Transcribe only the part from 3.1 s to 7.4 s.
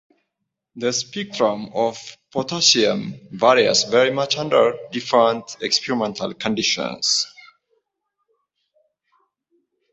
varies very much under different experimental conditions.